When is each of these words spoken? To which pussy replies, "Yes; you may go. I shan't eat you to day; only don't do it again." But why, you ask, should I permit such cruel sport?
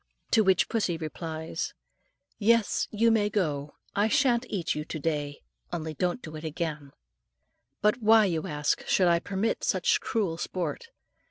To 0.31 0.43
which 0.43 0.67
pussy 0.67 0.97
replies, 0.97 1.75
"Yes; 2.39 2.87
you 2.89 3.11
may 3.11 3.29
go. 3.29 3.75
I 3.95 4.07
shan't 4.07 4.47
eat 4.49 4.73
you 4.73 4.83
to 4.83 4.97
day; 4.99 5.43
only 5.71 5.93
don't 5.93 6.23
do 6.23 6.35
it 6.35 6.43
again." 6.43 6.91
But 7.83 8.01
why, 8.01 8.25
you 8.25 8.47
ask, 8.47 8.83
should 8.87 9.07
I 9.07 9.19
permit 9.19 9.63
such 9.63 10.01
cruel 10.01 10.39
sport? 10.39 10.87